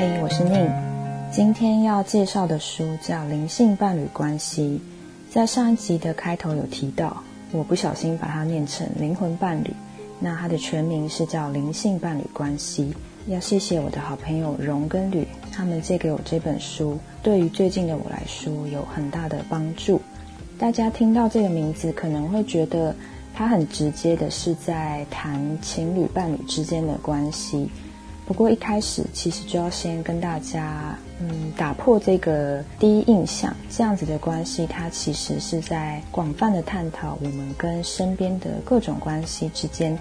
[0.00, 0.66] 嗨，我是宁。
[1.30, 4.80] 今天要介绍的书叫《灵性伴侣关系》。
[5.30, 7.22] 在上一集的开头有提到，
[7.52, 9.70] 我不小心把它念成“灵魂伴侣”，
[10.18, 12.94] 那它的全名是叫《灵性伴侣关系》。
[13.30, 20.00] 要谢谢我的好朋友荣跟吕，他们借给我这本书，对于最近的我来说有很大的帮助。
[20.58, 22.96] 大家听到这个名字，可能会觉得
[23.34, 27.68] 它很直接的是在谈情侣伴侣之间的关系。
[28.30, 33.52] 不过一开始，其实就要先跟大家，嗯，打破这个第一印象。
[33.68, 39.98] 这样子的关系，它其实是在广泛的探讨我们跟身边的各种关系之间，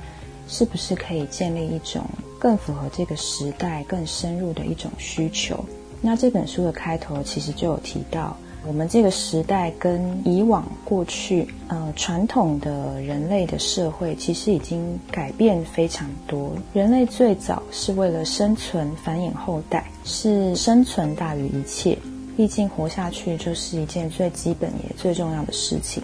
[0.48, 2.06] 是不是可以建立一种
[2.38, 5.66] 更符合这个时代、更深入的一种需求。
[6.00, 8.38] 那这本书的开头其实就有提到。
[8.68, 16.54] 我们这个时代跟以往过去，呃，传统的人类的社会其实已经改变非常多。
[16.74, 21.98] 人类最早是为了生存、繁衍后代，是生存大于一切。
[22.36, 26.04] 毕竟活下去就是一件最基本也最重要的事情。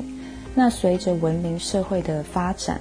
[0.53, 2.79] 那随着文明社会的发展，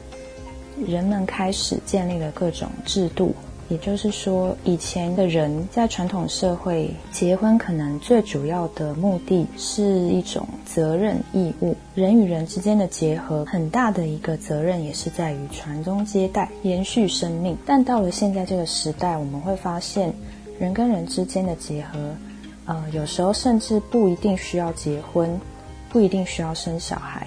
[0.87, 3.35] 人们开始建立了各种制度。
[3.69, 11.75] 也就是说，以前的人在传统社会结婚，可能最主要的目的是一种责任义务。
[11.95, 17.57] 人与人之间的结合，很大的一个责任也是在于传宗接代、延续生命。
[17.65, 20.13] 但到了现在这个时代，我们会发现，
[20.59, 21.99] 人跟人之间的结合，
[22.67, 25.41] 呃，有时候甚至不一定需要结婚，
[25.89, 27.27] 不一定需要生小孩。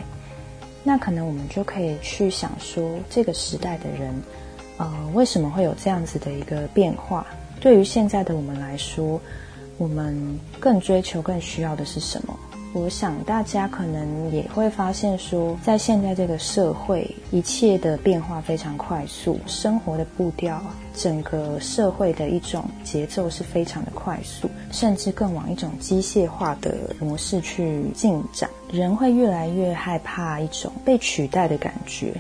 [0.83, 4.13] 那可能我们就可以去想说，这个时代的人。
[4.77, 7.25] 呃，为什么会有这样子的一个变化？
[7.59, 9.19] 对于现在的我们来说，
[9.77, 12.37] 我们更追求、更需要的是什么？
[12.73, 20.61] 我想大家可能也会发现，说在现在这个社会，一切的变化非常快速，生活的步调，
[20.93, 28.47] 整个社会的一种节奏是非常的快速，甚至更往一种机械化的模式去进展。
[28.69, 32.13] 人会越来越害怕一种被取代的感觉。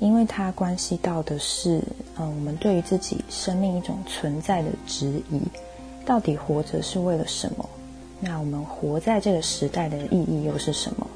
[0.00, 1.82] 因为它关系到的是，
[2.16, 5.40] 呃，我们对于自己生命一种存在的质疑，
[6.04, 7.68] 到底活着是为了什么？
[8.18, 11.06] 那我们活在这个时代的意义又是什么？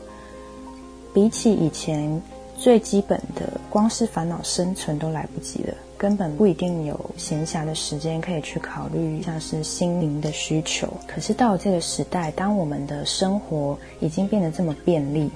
[1.15, 2.21] 比起以前
[2.59, 10.87] 最基本的，光是烦恼生存都来不及了，根本不一定有闲暇的时间可以去考虑像是心灵的需求。
[11.07, 15.31] 可是到了这个时代，当我们的生活已经变得这么便利。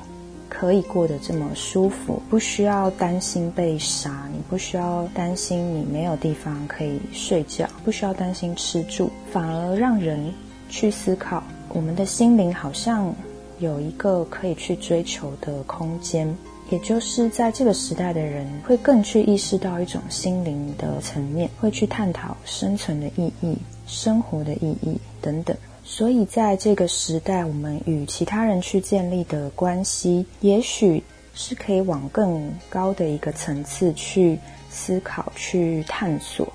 [0.48, 10.32] 可以过得这么舒服，不需要担心被杀，你不需要担心你没有地方可以睡觉，不需要担心吃住，反而让人
[10.69, 13.14] 去思考，我们的心灵好像
[13.58, 16.34] 有一个可以去追求的空间，
[16.70, 23.56] 也就是在这个时代的人会更去意识到一种心灵的层面，会去探讨生存的意义、
[23.87, 25.56] 生活的意义等等。
[25.91, 34.38] 所以，在这个时代，我们与其他人去建立的关系，也许是可以往更高的一个层次去
[34.69, 36.47] 思考、去探索。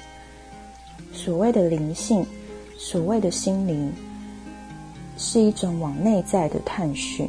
[1.12, 2.24] 所谓的灵性，
[2.78, 3.92] 所谓的心灵，
[5.18, 7.28] 是一种往内在的探寻。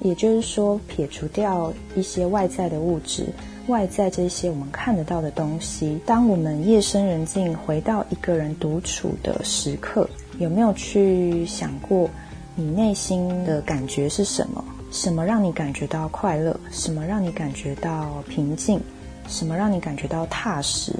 [0.00, 3.26] 也就是说，撇除掉一些外在的物质、
[3.68, 10.10] 外在这些我们看得到的东西，当我们夜深人静，回到一个人独处的时刻。
[10.38, 12.08] 有没有去想过，
[12.54, 14.64] 你内心的感觉是什么？
[14.90, 16.58] 什么让你感觉到快乐？
[16.70, 18.80] 什么让你感觉到平静？
[19.28, 20.92] 什么让你感觉到踏实？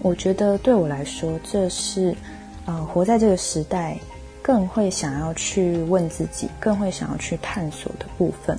[0.00, 2.14] 我觉得对我来说，这是，
[2.66, 3.96] 呃，活在这个时代，
[4.42, 8.58] 更会想要去问自己，更会想要去探索的部分。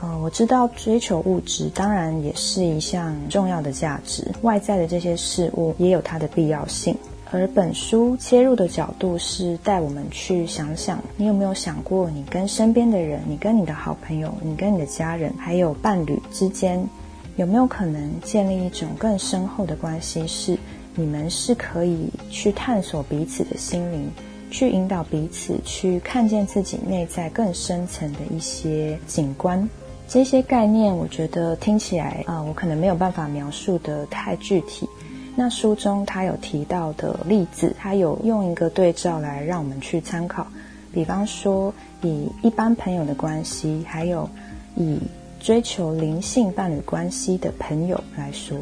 [0.00, 6.96] 呃，我知道追求物质当然也是一项重要的价值，外在的这些事物也有它的必要性。
[7.34, 16.88] 而本书切入的角度是带我们去想想，你有没有想过，你跟身边的人，你跟你的好朋友，你跟你的家人，还有伴侣之间，
[17.34, 20.24] 有没有可能建立一种更深厚的关系？
[20.28, 20.56] 是
[20.94, 24.08] 你们是可以去探索彼此的心灵，
[24.48, 29.68] 去引导彼此去看见自己内在更深层的一些景观。
[30.06, 34.88] 这些概念，我觉得听起来啊，我可能没有办法描述的太具体。
[35.36, 40.46] 那书中他有提到的例子，他有用一个对照来让我们去参考。
[40.92, 44.28] 比方说，以一般朋友的关系，还有
[44.76, 44.98] 以
[45.40, 48.56] 追求灵性伴侣关系的朋友来说，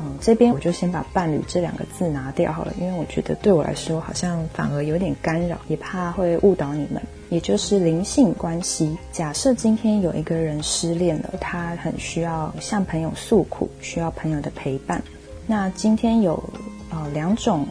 [0.00, 7.02] 嗯，这边我就先把“伴侣”这两个字拿掉好了，因为我觉得对我来说好像反而有点干扰，也怕会误导你们。
[7.28, 8.96] 也就是灵性关系。
[9.10, 15.02] 假设今天有一个人失恋了，他很需要向朋友诉苦，需要朋友的陪伴。
[15.46, 16.42] 那今天有
[16.90, 17.66] 呃两种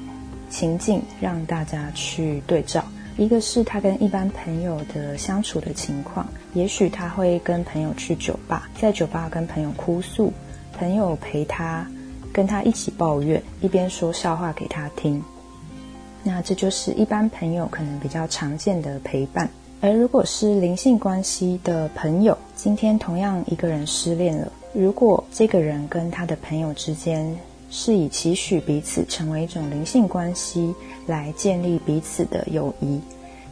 [0.50, 2.83] 情境让大家去对照。
[3.18, 10.33] 一个是他跟一般朋友的相处的情况，也许他会跟朋友去酒吧，在酒吧跟朋友哭诉，
[10.77, 11.88] 朋友陪他，
[12.33, 15.24] 跟他一起抱怨，一边说笑话给他听。
[16.24, 19.50] 那这就是一般朋友可能比较常见的陪伴。
[19.80, 27.33] 而如果是灵性关系的朋友，今天同样一个人失恋了，如果这个人跟他的朋友之间
[27.69, 30.73] 是以期许彼此成为一种灵性关系
[31.07, 33.00] 来建立彼此的友谊，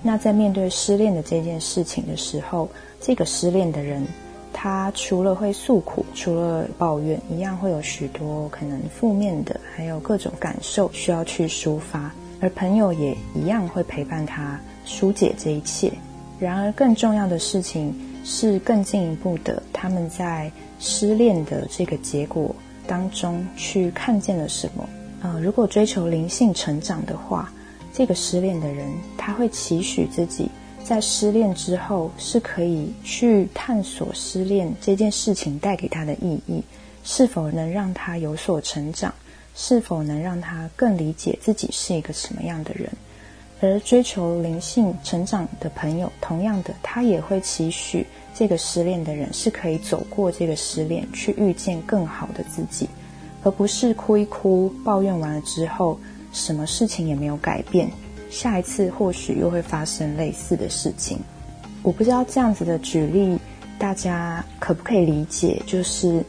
[0.01, 2.69] 那在面对失恋的这件事情的时候，
[3.01, 4.05] 这个失恋的人，
[4.53, 15.91] 他除了会诉苦，除了抱怨，一样会有许多可能负面的，还有各种感受需要去抒发，而朋友也一样会陪伴他疏解这一切。
[16.39, 17.93] 然而，更重要的事情
[18.25, 22.53] 是更进一步的，他们在失恋的这个结果
[22.87, 24.87] 当中去看见了什么？
[25.21, 27.51] 呃，如果追求灵性成长的话，
[27.93, 30.49] 这个失恋的人他会期许自己
[30.83, 36.61] 在失恋之后是可以去探索失恋这件事情带给他的意义，
[37.03, 39.13] 是否能让他有所成长，
[39.55, 42.89] 是否能让他更理解自己是一个什么样的人。
[43.65, 52.89] 而追求灵性成长的朋友，同样的，他也会期许这个失恋的人是可以走过这个失恋，去遇见更好的自己，
[53.41, 55.97] 而不是哭一哭、抱怨完了之后，
[56.33, 57.89] 什么事情也没有改变，
[58.29, 61.17] 下一次或许又会发生类似的事情。
[61.83, 63.39] 我不知道这样子的举例，
[63.79, 65.63] 大家可不可以理解？
[65.65, 66.21] 就是，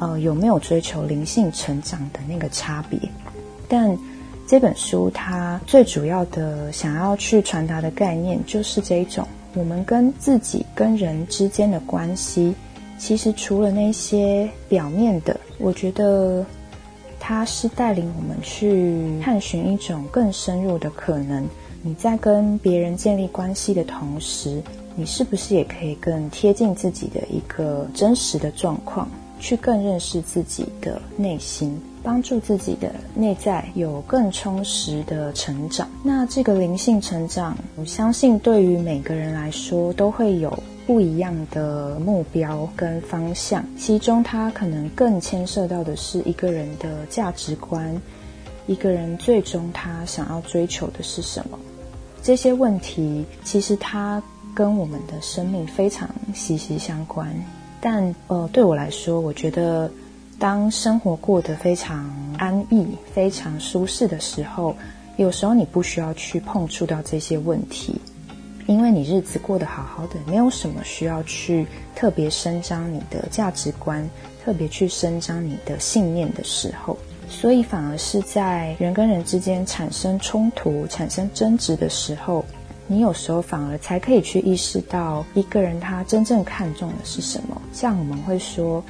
[0.00, 2.98] 呃，有没有追求灵性成长的那个差别？
[3.68, 3.96] 但。
[4.50, 9.24] 这本书它最主要的想要去传达的概念，就是这一种：
[9.54, 12.52] 我们跟自己、跟人之间的关系，
[12.98, 16.44] 其实除了那些表面的，我觉得
[17.20, 21.46] 它是带领我们去探寻一种更深入的可能。
[21.80, 24.60] 你在跟别人建立关系的同时，
[24.96, 29.08] 你是不是也可以更贴近自己的一个真实的状况，
[29.40, 31.76] 去更认识自己的内心？
[32.02, 35.86] 帮助自己的内在有更充实的成长。
[36.02, 43.62] 那这个灵性成长，我相信对于每个人来说都会有不一样的目标跟方向。
[43.76, 47.94] 其中，它可能更牵涉到的是一个人的价值观，
[48.66, 51.58] 一个人最终他想要追求的是什么。
[52.22, 54.22] 这些问题其实它
[54.54, 57.28] 跟我们的生命非常息息相关。
[57.80, 59.90] 但呃，对我来说，我觉得。
[60.38, 64.74] 当生活过得非常安逸、非常舒适的时候，
[65.18, 68.00] 有时候你不需要去碰触到这些问题，
[68.66, 74.08] 因为你日子过得好好的，没有什么需要去特别伸张你的价值观、
[74.42, 76.96] 特别去伸张你的信念的时候，
[77.28, 82.42] 所以反而是在人跟人之间产生冲突、产生争执的时候，
[82.90, 87.62] 你有时候反而才可以去意识到一个人他真正看重的是什么。
[87.72, 88.84] 像我们会说。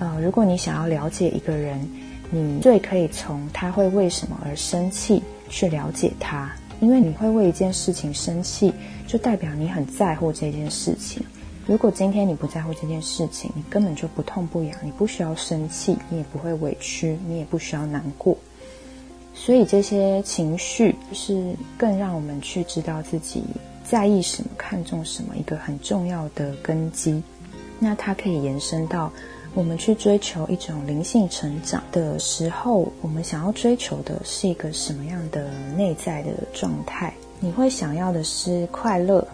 [0.00, 1.88] 呃，如果你想要了解一个人，
[2.28, 8.74] 你最可以从他会为什么而生气去了解他，因为你会为一件事情生气，
[9.06, 11.24] 就代表你很在乎这件事情。
[11.64, 18.36] 如果今天你不在乎这件事情，你根本就不痛不痒，你不需要生气，你也不会委屈，你也不需要难过。
[19.34, 23.42] 所以这些情绪是更让我们去知道自己
[23.84, 27.22] 在意什么、看重什么一个很重要的根基。
[27.78, 29.12] 那它可以延伸到。
[29.56, 37.14] 我们去追求一种灵性成长的时候，我们想要追求的是一个什么样的内在的状态？
[37.38, 39.24] 你会想要的是快乐，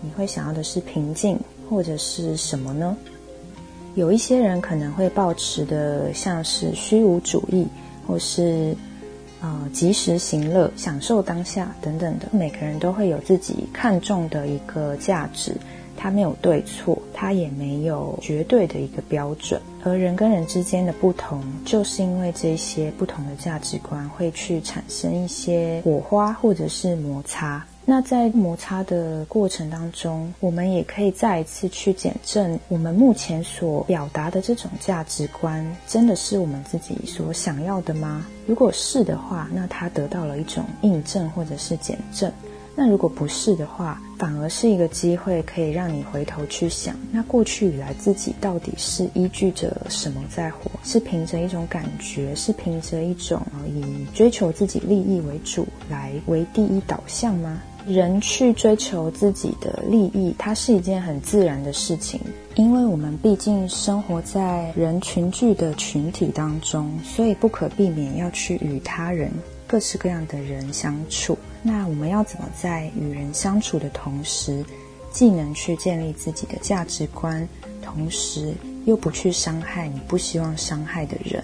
[0.00, 2.96] 你会想要的是平静，或者是什么呢？
[3.94, 7.64] 有一些人可能会抱持的像是虚无主义，
[8.08, 8.74] 或是
[9.40, 12.26] 呃及时行乐、享受当下等等的。
[12.32, 15.54] 每个人都会有自己看重的一个价值。
[15.96, 19.60] 它没有对错，它也没有绝对的一个标准。
[19.84, 27.62] 而人跟人之间的不同，就是因为这些不同的价值观会去产生一些火花或者是摩擦。
[27.86, 38.24] 那在摩擦的过程当中，我们也可以再一次去检证我们目前所表达的这种价值观，真的是我们自己所想要的吗？
[38.46, 42.30] 如果是的话，那它得到了一种印证或者是检证。
[42.76, 50.70] 那如果不是的话，反而是一个机会，可以让你回头去想，那过去以来自己到底是依据着什么在活？
[50.84, 57.60] 是凭着一种感觉，是凭着一种以追求自己利益为主来为第一导向吗？
[57.92, 62.20] 人去追求自己的利益，它是一件很自然的事情，
[62.54, 69.30] 因为我们毕竟生活在人群聚的群体当中，所以不可避免要去与他人、
[69.66, 71.36] 各式各样的人相处。
[71.62, 74.64] 那我们要怎么在与人相处的同时，
[75.10, 77.46] 既能去建立自己的价值观，
[77.82, 78.54] 同时
[78.84, 81.42] 又不去伤害你不希望伤害的人？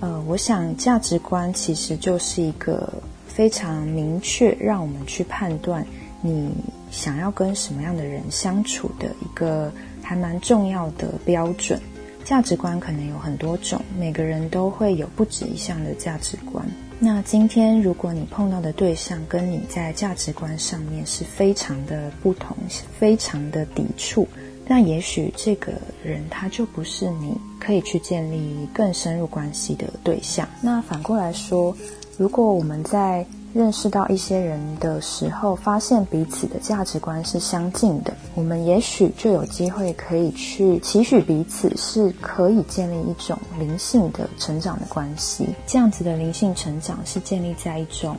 [0.00, 2.92] 呃，我想价值观其实就是一个。
[3.36, 5.86] 非常明确，让我们去判断
[6.22, 6.50] 你
[6.90, 9.70] 想要跟什么样的人相处的一个
[10.02, 11.78] 还蛮重要的标准。
[12.24, 16.66] 价值观可能有很多种，每个人都会有不止一项的价值观。
[16.98, 22.56] 那今天如果你碰到的对象跟你在价值观上面是非常的不同，
[22.98, 24.26] 非常的抵触，
[24.66, 30.48] 那也许这个人他就不是你可以去建立更深入关系的对象。
[30.62, 31.76] 那反过来说。
[32.16, 45.48] 如果我们在认识到一些人的时候，发现彼此的价值观是相近的，我们也许就有机会可以去期许彼此是可以建立一种灵性的成长的关系。
[45.66, 48.16] 这样子的灵性成长是建立在一种，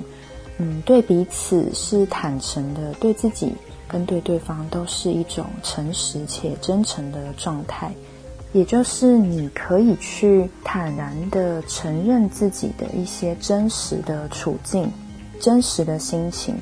[0.58, 3.54] 嗯，对彼此是坦诚的，对自己
[3.88, 7.92] 跟对对方都是一种诚实且真诚的状态。
[8.58, 14.92] 也就是你可以去坦然的承认自己的一些真实的处境、
[15.40, 16.56] 真实的心情，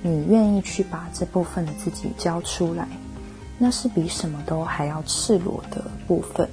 [0.00, 2.88] 你愿意去把这部分的自己交出来，
[3.58, 6.48] 那是比什么都还要赤裸的部分。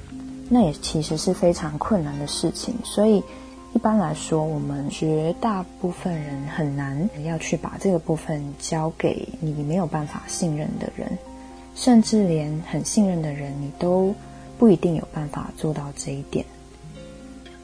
[0.50, 3.24] 那也其实是非常困难的事情，所以
[3.74, 11.18] 一般来说，我们绝大部分人很难要去把这个部分交给你没有办法信任的人，
[11.76, 14.14] 甚至连很信任的人，你都。
[14.62, 16.46] 不一定有办法做到这一点。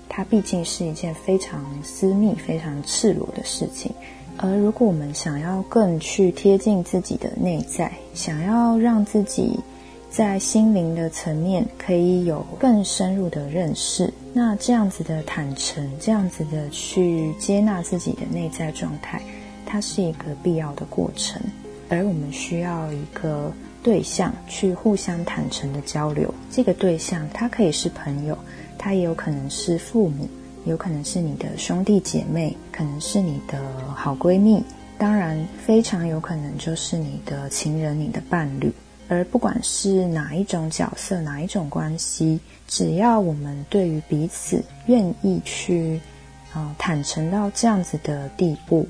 [0.10, 3.92] 它毕竟是一件非常私密、非常赤裸的事情。
[4.36, 9.60] 而如果我们想要更去贴近自己的内在，想要让自己
[10.10, 19.22] 在心灵的层面可以有更深入的认识，那这样子的坦诚，这样子的去接纳自己的内在状态，
[19.68, 21.40] 它是一个必要的过程。
[21.90, 23.54] 而我们需要一个。
[23.88, 28.38] 对象去互相坦诚的交流，这个对象他可以是朋友，
[28.78, 30.28] 他也有可能是父母，
[30.66, 33.58] 有可能是你的兄弟姐妹，可能是你的
[33.96, 34.62] 好闺蜜，
[34.98, 38.70] 当然非常有可能就是你的情人、你的伴侣。
[39.08, 45.98] 而不管是哪一种角色、哪一种关系，只要我们对于彼此愿意去，
[46.52, 48.86] 啊，坦诚到这样子的地步。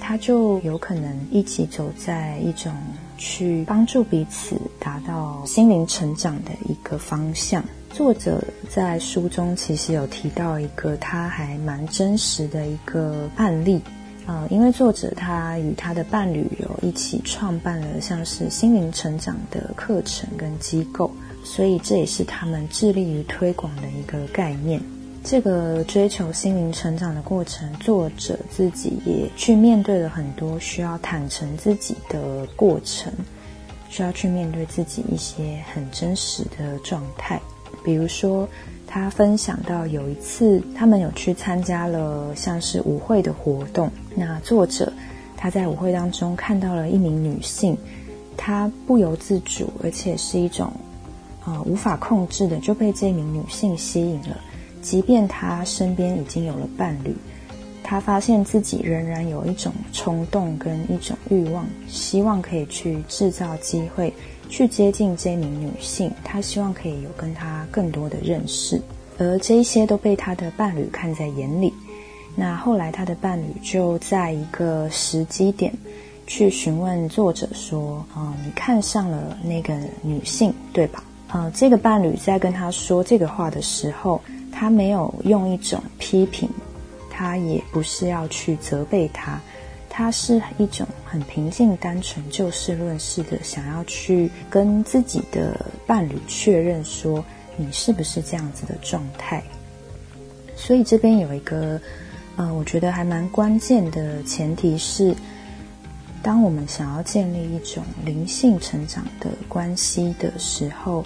[0.00, 2.72] 他就有可能一起走在一种
[3.18, 7.62] 去帮助彼此达到心灵成长的一个方向。
[7.90, 13.80] 作者在书中其实有提到一个他还蛮真实的一个案例，
[14.26, 21.10] 呃，因为作者他与他的伴侣有一起创办了像是心灵成长的课程跟机构，
[21.42, 24.80] 所以这也是他们致力于推广的一个概念。
[25.30, 33.12] 这个追求心灵成长的过程，作者自己也去面对了很多需要坦诚自己的过程，
[33.90, 37.38] 需要去面对自己一些很真实的状态。
[37.84, 38.48] 比如说，
[38.86, 43.90] 他分享到有一次，他们有去参加了像是舞会的活动。
[44.14, 44.90] 那作者
[45.36, 47.76] 他在舞会当中看到了一名女性，
[48.34, 50.72] 她不由自主，而且是一种
[51.44, 54.34] 呃无法控制的，就被这名女性吸引了。
[54.82, 57.14] 即便他身边已经有了伴侣，
[57.82, 64.12] 他发现自己仍然有一种冲动跟一种欲望，希望可以去制造机会
[64.48, 66.10] 去接近这名女性。
[66.22, 68.80] 他希望可以有跟她更多的认识，
[69.18, 71.72] 而这一些都被他的伴侣看在眼里。
[72.34, 75.72] 那后来他的伴侣就在一个时机点
[76.26, 84.20] 去询问作者说：“啊，你看上了那个女性，对吧？”啊，这个伴侣在跟他说这个话的时候。
[84.60, 86.50] 他没有用一种批评，
[87.08, 89.40] 他也不是要去责备他，
[89.88, 97.24] 他是一种很平静、单纯、就事论事的，想要去跟自己的伴侣确认说
[97.56, 99.40] 你是不是这样子的状态。
[100.56, 101.80] 所以这边有一个，
[102.34, 105.14] 呃，我觉得还蛮关键的前提是，
[106.20, 111.04] 当我们想要建立一种灵性成长的关系的时候。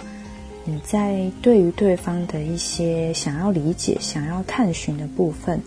[0.65, 5.61] 你在对于对方的一些想要理解、想要探寻的部分，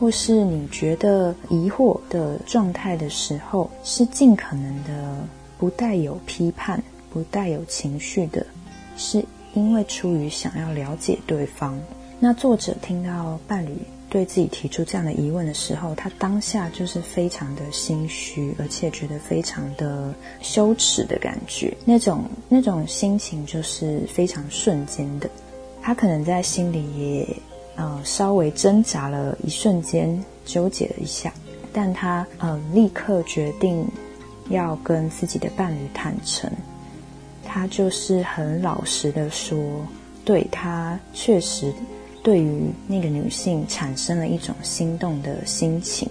[0.00, 5.16] 或是你觉得疑惑的状态的时候，是尽可能的
[5.58, 8.44] 不带有批判、不带有情绪的，
[8.96, 11.78] 是因为出于想要了解对方。
[12.18, 13.76] 那作者听到伴侣
[14.12, 25.30] 对自己提出这样的疑问的时候，他当下就是非常的心虚，而且觉得非常的羞耻的感觉，那种那种心情就是非常瞬间的。
[25.80, 27.26] 他可能在心里也
[27.76, 31.32] 呃稍微挣扎了一瞬间，纠结了一下，
[31.72, 33.82] 但他呃立刻决定
[34.50, 36.50] 要跟自己的伴侣坦诚。
[37.44, 39.58] 他就是很老实的说，
[40.22, 41.72] 对他确实
[42.22, 46.08] 对于那个女性产生了一种心动的心情，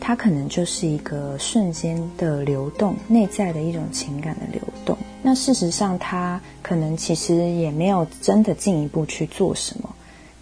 [0.00, 4.96] 它可能就是一个瞬间的流动，内在的一种情感的流动。
[5.22, 9.88] 那事实上，他可能其实也没有真的进一步去做什么，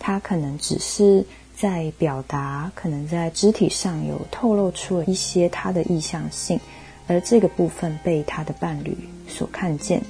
[0.00, 1.24] 他可能只是
[1.56, 6.58] 在表达，可能在肢体上有透露出了一些他的意向性，
[7.06, 8.96] 而这个部分被他的伴侣
[9.28, 10.02] 所看见。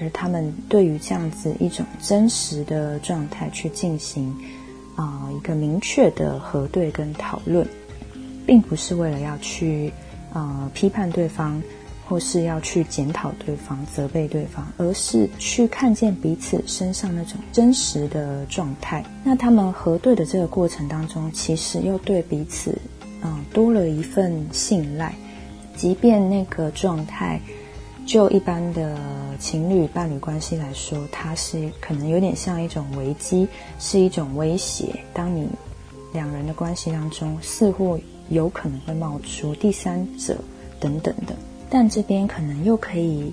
[0.00, 4.34] 而他们对于这样子一种真实的状态去进行
[4.96, 7.66] 啊一个明确的核对跟讨论，
[8.44, 9.92] 并不是为了要去
[10.32, 11.62] 啊批判对方，
[12.08, 19.04] 或是要去检讨对方、责备对方，而是去看见彼此身上那种真实的状态。
[19.22, 22.76] 那他们核对的这个过程当中，其实又对彼此
[23.22, 25.14] 嗯多了一份信赖，
[25.76, 27.40] 即便那个状态。
[28.06, 28.96] 就一般的
[29.38, 34.94] 情侣伴侣关系来说，它是可能有点像一种危机，是一种威胁。
[35.12, 35.48] 当你
[36.12, 40.36] 两人的关系当中似乎有可能会冒出第三者
[40.78, 41.34] 等等的，
[41.70, 43.32] 但这边可能又可以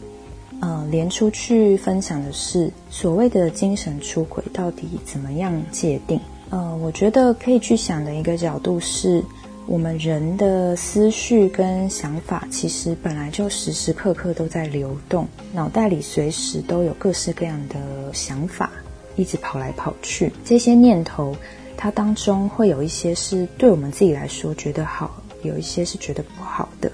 [0.61, 6.19] 呃连出去分享的是所谓的精神出轨到底怎么样界定？
[6.49, 9.23] 呃，我觉得可以去想的一个角度是。
[9.68, 17.80] 我们人的思绪跟想法，其实本来就时时刻刻都在流动，脑袋里随时都有各式各样的
[18.12, 18.70] 想法，
[19.15, 20.32] 一直跑来跑去。
[20.44, 21.36] 这些念头，
[21.77, 26.91] 它当中会有一些是对我们自己来说觉得好，有一些是觉得不好的。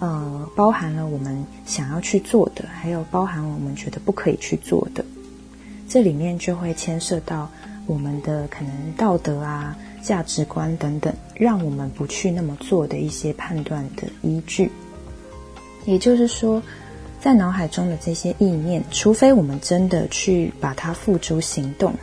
[0.00, 5.02] 呃，包含了我们想要去做的，还有包含我们觉得不可以去做的。
[5.88, 7.48] 这里面就会牵涉到
[7.86, 9.74] 我们的可能道德啊。
[10.02, 14.70] 价值观等等，让我们不去那么做的一些判断的依据。
[15.84, 16.62] 也就是说，
[17.20, 21.94] 在脑海中的这些意念，除非我们真的去把它付诸行动，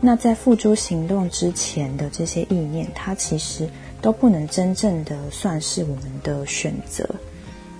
[0.00, 3.68] 那在付诸行动之前的这些意念，它其实
[4.00, 7.08] 都不能真正的算是我们的选择。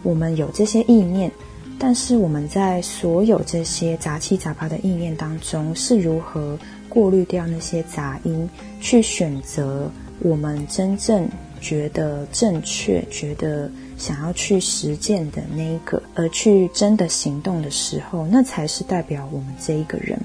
[0.03, 1.31] 我们有这些意念，
[1.79, 6.59] 但是我们在所有这些杂七杂八的意念当中，是如何？
[6.95, 8.49] 过滤掉那些杂音，
[8.81, 11.29] 去选择我们真正
[11.61, 20.17] 觉得正确、觉得想要去实践的那一个，而去真的行动的时候，那才是代表我们这一个人。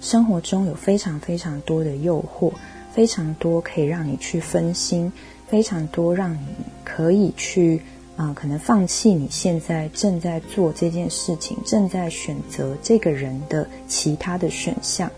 [0.00, 2.52] 生活中有非常非常多的诱惑，
[2.94, 5.12] 非常多可以让你去分心，
[5.48, 6.38] 非常多让你
[6.84, 7.82] 可以去
[8.14, 15.10] 啊，可能放弃你现在正在做这件事情、正在选择这个人的其他的选项。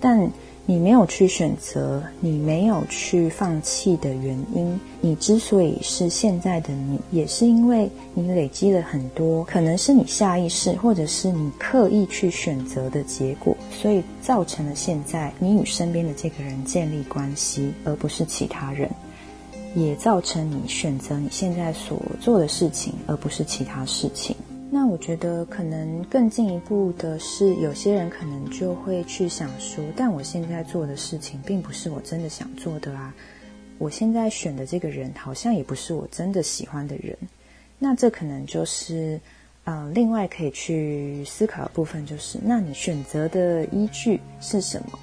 [0.00, 0.30] 但
[0.66, 18.90] 你没有去选择，你没有去放弃的原因，你之所以是现在的你，也是因为你累积了很多，可能是你下意识，或者是你刻意去选择的结果，所以造成了现在你与身边的这个人建立关系，而不是其他人，
[19.74, 24.36] 也造成你选择你现在所做的事情，而不是其他事情。
[24.70, 33.14] 那我觉得可能更进一步的是，有些人可能就会去想说，但我现在做的事情并不是我真的想做的啊，
[33.78, 37.16] 我现在选的这个人好像也不是我真的喜欢的人。
[37.78, 39.18] 那这可能就是，
[39.64, 44.98] 呃，另外可以去思考的部分就是，那你选择的依据是什么？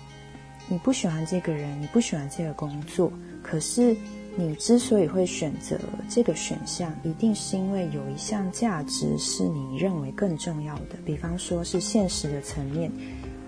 [0.67, 3.95] 你不喜欢这个人，你不喜欢这个工作，可是。
[4.37, 12.91] 你之所以会选择这个选项，一定是因为有一项价值是你认为更重要的，比方说是现实的层面，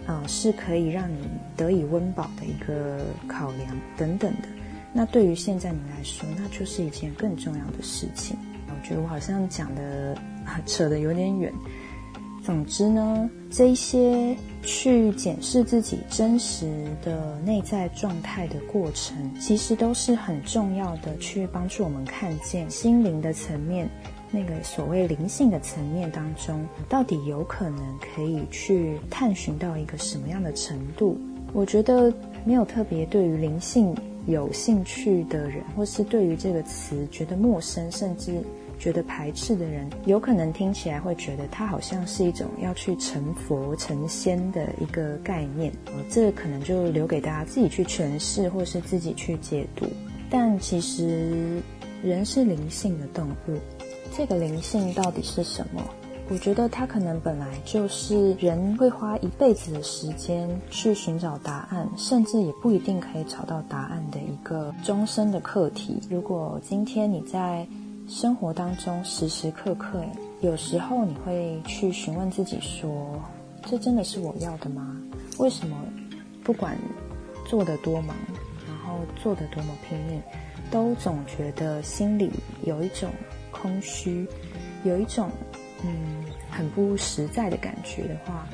[0.06, 4.48] 啊，是可以让你得以温饱的一个考量等等的。
[4.94, 8.38] 那对于现在你来说，那就是一件更重要的事情。
[8.68, 10.18] 我觉得我好像讲的
[10.66, 11.54] 扯得有点远。
[12.48, 14.34] 总之呢，这一些
[14.64, 16.66] 去检视自己真实
[17.04, 23.90] 的内在状态的过程，其实都是很重要的，去帮助我们看见心灵的层面，
[24.32, 31.20] 那个所谓灵性的层面当中，到底有可能可以去探寻到一个什么样的程度。
[31.52, 32.14] 我觉得
[32.46, 33.94] 没有特别对于灵性
[34.26, 38.42] 有兴趣的人，或是对于这个词觉得陌生，甚至。
[38.78, 49.86] 觉得排斥的人，有可能听起来会觉得它好像是一种要去成佛成仙的一个概念，呃，这可能就留给大家自己去诠释，或是自己去解读。
[50.30, 51.62] 但其实
[52.04, 53.58] 人是灵性的动物，
[54.16, 55.82] 这个灵性到底是什么？
[56.30, 66.02] 我觉得它可能本来就是人会花一辈子的时间去寻找答案，甚至也不一定可以找到答案的一个终身的课题。
[66.10, 67.66] 如果今天你在
[68.08, 70.02] 生活当中时时刻刻，
[70.40, 73.22] 有时候你会去询问自己说：
[73.66, 74.96] 这真的是我要的吗？
[75.40, 75.78] 为什么
[76.42, 76.78] 不管
[77.46, 78.16] 做得多忙，
[78.66, 80.22] 然后做得多么拼命，
[80.72, 82.32] 都总觉得心里
[82.64, 83.10] 有一种
[83.52, 84.26] 空虚，
[84.84, 85.30] 有一种……
[85.84, 88.48] 嗯，很不实在的感觉的话，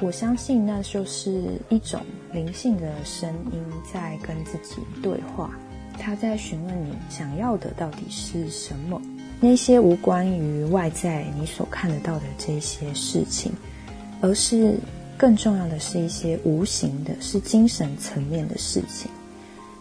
[0.00, 2.00] 我相信那就是一种
[2.32, 5.50] 灵性的声音在跟自己对话，
[5.98, 9.00] 他在询问你想要的到底是什么。
[9.40, 13.52] 那些无关于外在你所看得到的这些事情，
[14.20, 14.74] 而是
[15.16, 19.10] 更重要的是一些无形的，是精神层面的事情。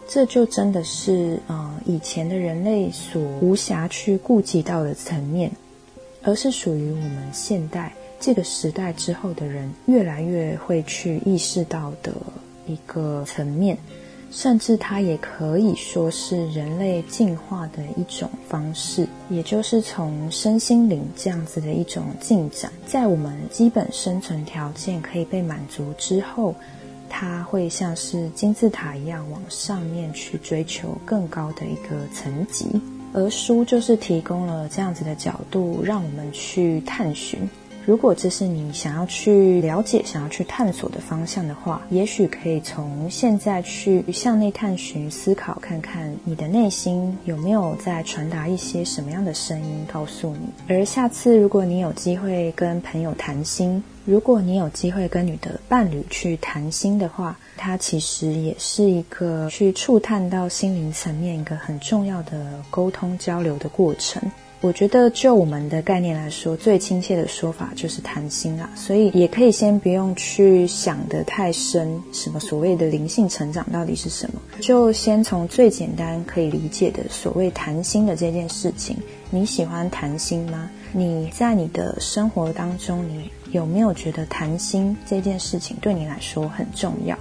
[0.08, 5.52] 这就真的是呃以前的人类所无暇去顾及到的层面。
[6.28, 12.12] 而是属于我们现代这个时代之后的人，越来越会去意识到的
[12.66, 13.78] 一个层面，
[14.36, 26.54] 甚至它也可以说是人类进化的一种方式，也就是从身心灵这样子的一种进展，在我们基本生存条件可以被满足之后，
[27.10, 32.66] 它会像是金字塔一样往上面去追求更高的一个层级。
[33.14, 37.40] 而书就是提供了这样子的角度，让我们去探寻。
[37.86, 50.50] 如果这是你想要去了解、想要去探索的方向的话，也许可以从现在去向内探寻、思考，看看你的内心有没有在传达一些什么样的声音告诉你。
[50.68, 64.20] 而下次如果你有机会跟朋友谈心，如果你有机会跟你的伴侣去谈心的话，它其实也是一个去触探到心灵层面一个很重要的沟通交流的过程。
[64.66, 68.68] 我觉得就我们的概念来说，最亲切的说法就是谈心啦。
[68.74, 78.98] 所以也可以先不用去想得太深，什么所谓的灵性成长到底是什么，就先从最简单可以理解的所谓谈心的这件事情。
[79.30, 80.68] 你喜欢谈心吗？
[80.92, 83.30] 你在你的生活当中，你？
[83.52, 87.18] 有没有觉得谈心这件事情对你来说很重要？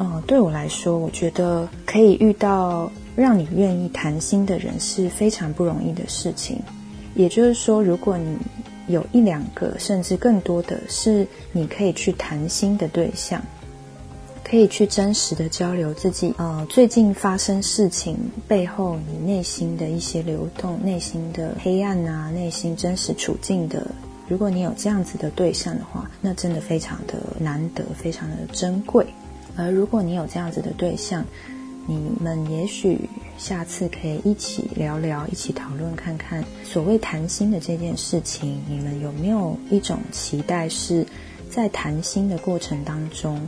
[0.00, 6.60] 嗯，对我来说，我觉得可以遇到让你愿意谈心的人是非常不容易的事情。
[7.16, 8.36] 也就是说，如果你
[8.86, 13.42] 有一两个甚至更多的是你可以去谈心的对象，
[14.44, 23.84] 可以去真实的交流自己呃最近发生事情背后你内心的一些流动、内心的黑暗啊、内心真实处境的。
[24.28, 29.06] 如果你有这样子的对象的话，那真的非常的难得，非常的珍贵。
[29.56, 31.24] 而如果你有这样子的对象，
[31.86, 33.00] 你们也许
[33.38, 41.06] 下次可以一起聊聊，一起讨论看看，所谓谈心的这件事情，你们有没有一种期待，是
[41.50, 43.40] 在谈心的过程当中，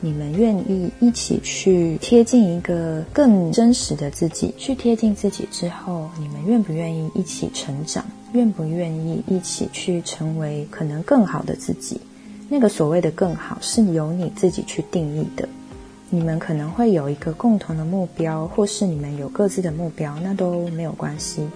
[0.00, 4.54] 你们愿意一起去贴近一个更真实的自己？
[4.56, 8.04] 去贴近自己之后，你们愿不愿意一起成长？
[8.32, 12.00] 愿不愿意一起去成为可能更好的自己？
[12.48, 15.48] 那个所谓的更好，是由你自己去定义的。
[16.14, 21.48] 你们可能会有一个共同的目标，或是你们有各自的目标，那都没有关系，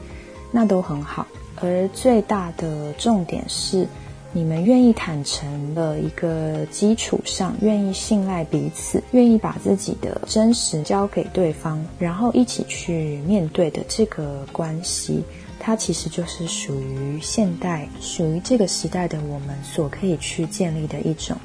[0.51, 1.25] 那都很好。
[1.61, 3.87] 而最大的重点是，
[4.33, 15.23] 你们愿意坦诚的一个基础上，愿意信赖彼此，愿意把自己的真实交给对方，然后一起去面对的这个关系。
[15.61, 21.37] 它其实就是属于现代、属于这个时代的我们所可以去建立的一种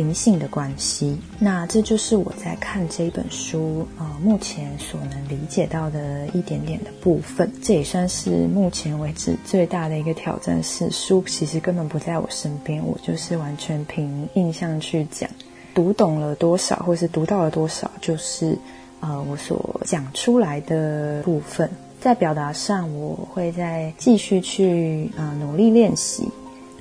[0.00, 1.18] 灵性的关系。
[1.38, 7.52] 那这就是我在看这一本书呃目前所能理解到的一点点的部分。
[7.62, 10.62] 这也算是目前为止最大的一个挑战。
[10.62, 15.28] 是书其实根本不在我身边，我就是完全凭印象去讲，
[15.74, 18.56] 读懂了多少，或是读到了多少，就是
[19.00, 21.70] 呃我所讲出来的部分。
[22.00, 26.26] 在表达上，我会再继续去呃努力练习。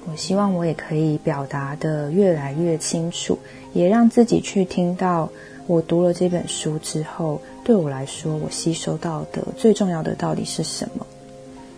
[0.10, 3.38] 我希望我也可以表达的越来越清楚，
[3.74, 5.30] 也让自己去听到
[5.68, 11.06] 我读了这本书之后，对我来说，我吸收到的最重要的到底是什么。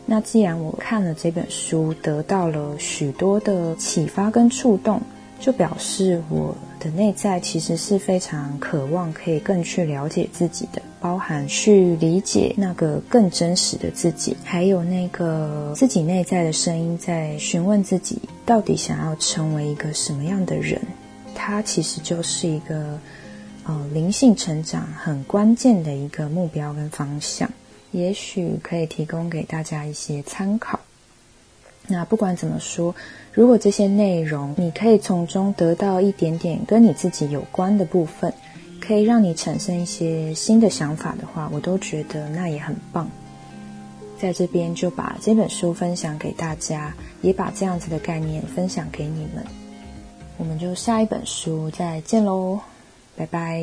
[0.06, 5.02] 那既然我看了这本书，得到了许多的启发跟触动，
[5.40, 20.82] 就表示我的内在其实是非常渴望可以更去了解自己的，包含去理解那个更真实的自己，还有那个自己内在的声音在询问自己到底想要成为一个什么样的人。
[21.36, 23.00] 它其实就是一个
[23.64, 27.50] 呃灵性成长很关键的一个目标跟方向，
[27.92, 30.80] 也许可以提供给大家一些参考。
[31.88, 32.96] 那不管怎么说，
[33.34, 38.34] 如果这些内容你可以从中得到一点点跟你自己有关的部分，
[38.80, 43.10] 可以让你产生一些新的想法的话，我都觉得那也很棒。
[44.18, 49.44] 在这边就把这本书分享给大家，也把这样子的概念分享给你们。
[50.38, 52.60] 我们就下一本书再见喽，
[53.16, 53.62] 拜拜。